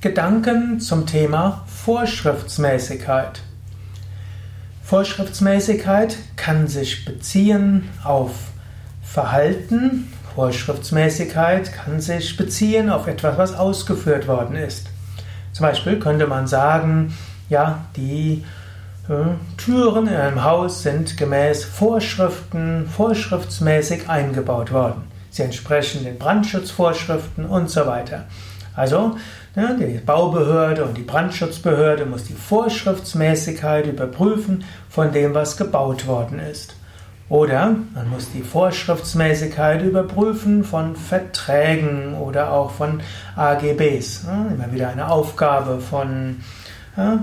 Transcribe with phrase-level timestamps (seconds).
[0.00, 3.40] Gedanken zum Thema Vorschriftsmäßigkeit.
[4.84, 8.30] Vorschriftsmäßigkeit kann sich beziehen auf
[9.02, 10.12] Verhalten.
[10.36, 14.86] Vorschriftsmäßigkeit kann sich beziehen auf etwas, was ausgeführt worden ist.
[15.52, 17.12] Zum Beispiel könnte man sagen,
[17.48, 18.44] ja, die
[19.08, 19.14] äh,
[19.56, 25.02] Türen in einem Haus sind gemäß Vorschriften vorschriftsmäßig eingebaut worden.
[25.30, 28.26] Sie entsprechen den Brandschutzvorschriften und so weiter.
[28.78, 29.16] Also
[29.56, 36.38] ja, die Baubehörde und die Brandschutzbehörde muss die Vorschriftsmäßigkeit überprüfen von dem, was gebaut worden
[36.38, 36.76] ist.
[37.28, 43.00] Oder man muss die Vorschriftsmäßigkeit überprüfen von Verträgen oder auch von
[43.36, 44.24] AGBs.
[44.26, 46.36] Ja, immer wieder eine Aufgabe von
[46.96, 47.18] ja,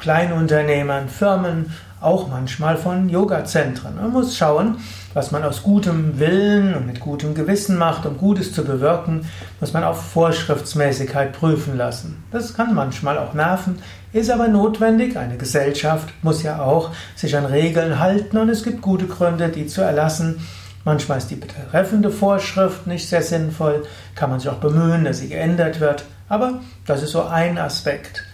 [0.00, 3.96] Kleinunternehmern, Firmen, auch manchmal von Yoga-Zentren.
[3.96, 4.78] Man muss schauen,
[5.12, 9.26] was man aus gutem Willen und mit gutem Gewissen macht, um Gutes zu bewirken,
[9.60, 12.24] muss man auf Vorschriftsmäßigkeit prüfen lassen.
[12.30, 13.78] Das kann manchmal auch nerven,
[14.12, 15.16] ist aber notwendig.
[15.16, 19.66] Eine Gesellschaft muss ja auch sich an Regeln halten und es gibt gute Gründe, die
[19.66, 20.46] zu erlassen.
[20.84, 25.28] Manchmal ist die betreffende Vorschrift nicht sehr sinnvoll, kann man sich auch bemühen, dass sie
[25.28, 28.24] geändert wird, aber das ist so ein Aspekt.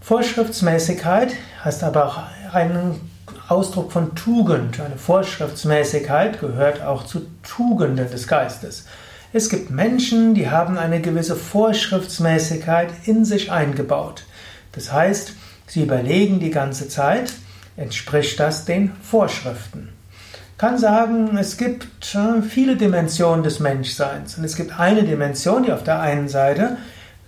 [0.00, 1.34] Vorschriftsmäßigkeit
[1.64, 3.00] heißt aber auch einen
[3.48, 4.80] Ausdruck von Tugend.
[4.80, 8.86] Eine Vorschriftsmäßigkeit gehört auch zu Tugenden des Geistes.
[9.32, 14.24] Es gibt Menschen, die haben eine gewisse Vorschriftsmäßigkeit in sich eingebaut.
[14.72, 15.34] Das heißt,
[15.66, 17.32] sie überlegen die ganze Zeit,
[17.76, 19.90] entspricht das den Vorschriften.
[20.58, 25.72] Kann sagen, es gibt äh, viele Dimensionen des Menschseins und es gibt eine Dimension, die
[25.72, 26.76] auf der einen Seite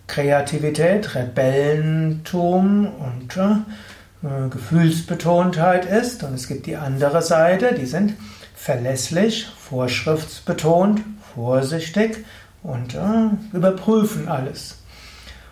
[0.06, 6.22] Kreativität, Rebellentum und äh, Gefühlsbetontheit ist.
[6.22, 8.14] Und es gibt die andere Seite, die sind
[8.54, 11.00] verlässlich, vorschriftsbetont,
[11.34, 12.24] vorsichtig
[12.62, 14.78] und äh, überprüfen alles.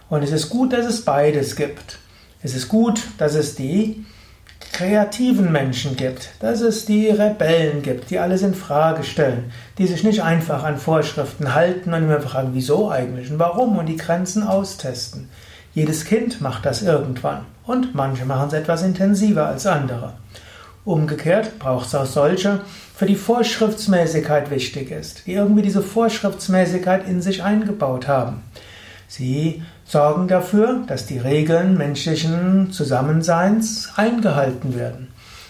[0.09, 1.99] Und es ist gut, dass es beides gibt.
[2.43, 4.05] Es ist gut, dass es die
[4.73, 10.05] kreativen Menschen gibt, dass es die Rebellen gibt, die alles in Frage stellen, die sich
[10.05, 14.43] nicht einfach an Vorschriften halten und immer fragen, wieso eigentlich und warum und die Grenzen
[14.43, 15.29] austesten.
[15.73, 20.15] Jedes Kind macht das irgendwann und manche machen es etwas intensiver als andere.
[20.85, 22.61] Umgekehrt braucht es auch solche,
[22.97, 28.43] für die Vorschriftsmäßigkeit wichtig ist, die irgendwie diese Vorschriftsmäßigkeit in sich eingebaut haben.
[29.11, 35.09] Sie sorgen dafür, dass die Regeln menschlichen Zusammenseins eingehalten werden.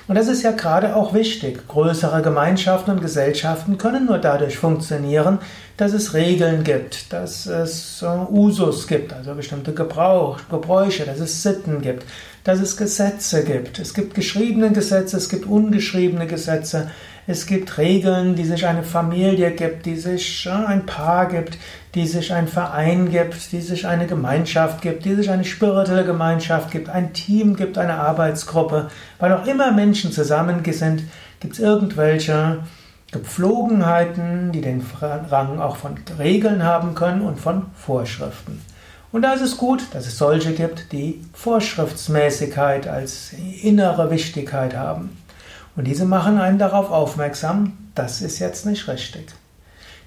[0.08, 1.68] Und das ist ja gerade auch wichtig.
[1.68, 5.40] Größere Gemeinschaften und Gesellschaften können nur dadurch funktionieren,
[5.76, 11.82] dass es Regeln gibt, dass es Usus gibt, also bestimmte Gebrauch, Gebräuche, dass es Sitten
[11.82, 12.06] gibt,
[12.44, 13.78] dass es Gesetze gibt.
[13.78, 16.90] Es gibt geschriebene Gesetze, es gibt ungeschriebene Gesetze,
[17.30, 21.58] es gibt Regeln, die sich eine Familie gibt, die sich ein Paar gibt,
[21.94, 26.72] die sich ein Verein gibt, die sich eine Gemeinschaft gibt, die sich eine spirituelle Gemeinschaft
[26.72, 28.88] gibt, ein Team gibt, eine Arbeitsgruppe.
[29.20, 31.04] Weil auch immer Menschen zusammen sind,
[31.38, 32.58] gibt es irgendwelche
[33.12, 38.60] Gepflogenheiten, die den Rang auch von Regeln haben können und von Vorschriften.
[39.12, 43.32] Und da ist es gut, dass es solche gibt, die Vorschriftsmäßigkeit als
[43.62, 45.16] innere Wichtigkeit haben.
[45.80, 49.28] Und diese machen einen darauf aufmerksam, das ist jetzt nicht richtig.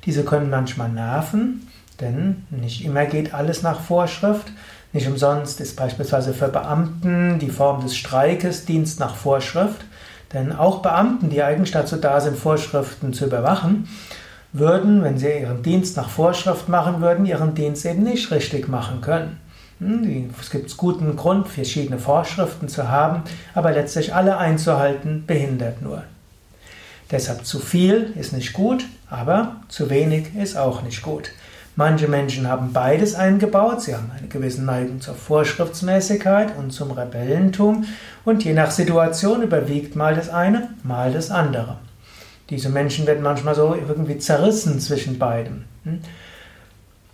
[0.05, 1.67] Diese können manchmal nerven,
[1.99, 4.51] denn nicht immer geht alles nach Vorschrift.
[4.91, 9.83] Nicht umsonst ist beispielsweise für Beamten die Form des Streikes Dienst nach Vorschrift.
[10.31, 13.87] Denn auch Beamten, die eigentlich dazu da sind, Vorschriften zu überwachen,
[14.51, 19.01] würden, wenn sie ihren Dienst nach Vorschrift machen würden, ihren Dienst eben nicht richtig machen
[19.01, 19.39] können.
[19.79, 23.23] Hm, es gibt guten Grund, verschiedene Vorschriften zu haben,
[23.53, 26.03] aber letztlich alle einzuhalten, behindert nur.
[27.11, 31.31] Deshalb zu viel ist nicht gut, aber zu wenig ist auch nicht gut.
[31.75, 37.85] Manche Menschen haben beides eingebaut, sie haben eine gewisse Neigung zur Vorschriftsmäßigkeit und zum Rebellentum
[38.25, 41.77] und je nach Situation überwiegt mal das eine, mal das andere.
[42.51, 45.63] Diese Menschen werden manchmal so irgendwie zerrissen zwischen beidem.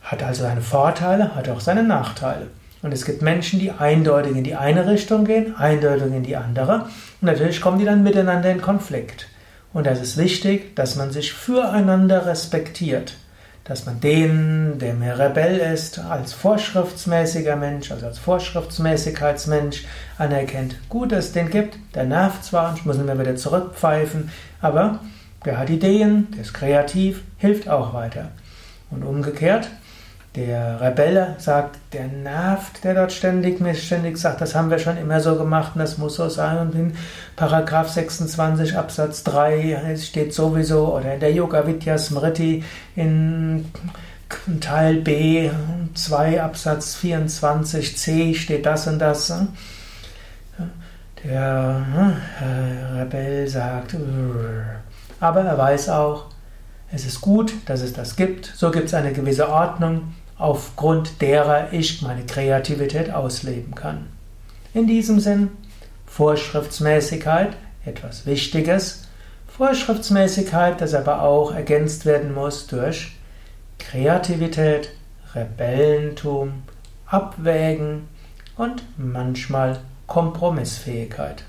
[0.10, 2.48] Hat also seine Vorteile, hat auch seine Nachteile.
[2.82, 6.86] Und es gibt Menschen, die eindeutig in die eine Richtung gehen, eindeutig in die andere.
[7.22, 9.28] Und natürlich kommen die dann miteinander in Konflikt.
[9.72, 13.18] Und das ist wichtig, dass man sich füreinander respektiert.
[13.66, 19.86] Dass man den, der mehr Rebell ist, als vorschriftsmäßiger Mensch, also als Vorschriftsmäßigkeitsmensch
[20.18, 20.76] anerkennt.
[20.90, 25.02] Gut, dass es den gibt, der nervt zwar, ich muss ihn immer wieder zurückpfeifen, aber
[25.46, 28.30] der hat Ideen, der ist kreativ, hilft auch weiter.
[28.90, 29.70] Und umgekehrt,
[30.36, 34.98] der Rebelle sagt, der nervt, der dort ständig, mir ständig sagt, das haben wir schon
[34.98, 36.60] immer so gemacht und das muss so sein.
[36.60, 36.94] Und in
[37.36, 42.64] Paragraph 26 Absatz 3 steht sowieso, oder in der Yoga Vidya Smriti
[42.96, 43.66] in
[44.62, 45.50] Teil B
[45.96, 49.34] 2 Absatz 24c steht das und das.
[51.24, 51.82] Der
[52.96, 53.96] Rebell sagt,
[55.20, 56.28] aber er weiß auch,
[56.92, 58.52] es ist gut, dass es das gibt.
[58.56, 64.08] So gibt es eine gewisse Ordnung, aufgrund derer ich meine Kreativität ausleben kann.
[64.74, 65.50] In diesem Sinn,
[66.08, 67.56] Vorschriftsmäßigkeit,
[67.86, 69.04] etwas Wichtiges.
[69.48, 73.16] Vorschriftsmäßigkeit, das aber auch ergänzt werden muss durch
[73.78, 74.90] Kreativität,
[75.36, 76.64] Rebellentum,
[77.06, 78.08] Abwägen
[78.56, 81.44] und manchmal Kompromissfähigkeit.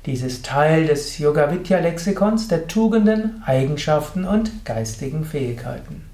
[0.05, 6.12] Dies ist Teil des Yoga Vidya Lexikons der Tugenden, Eigenschaften und geistigen Fähigkeiten.